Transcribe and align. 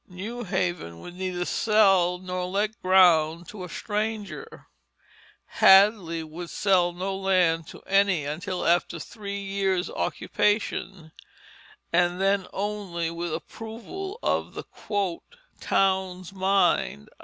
New 0.09 0.45
Haven 0.45 0.99
would 1.01 1.13
neither 1.13 1.45
sell 1.45 2.17
nor 2.17 2.45
let 2.45 2.81
ground 2.81 3.47
to 3.49 3.63
a 3.63 3.69
stranger. 3.69 4.65
Hadley 5.45 6.23
would 6.23 6.49
sell 6.49 6.91
no 6.91 7.15
land 7.15 7.67
to 7.67 7.81
any 7.83 8.25
until 8.25 8.65
after 8.65 8.97
three 8.97 9.37
years' 9.39 9.91
occupation, 9.91 11.11
and 11.93 12.19
then 12.19 12.47
only 12.51 13.11
with 13.11 13.31
approval 13.31 14.17
of 14.23 14.55
the 14.55 14.63
"Town's 15.59 16.33
Mind." 16.33 17.07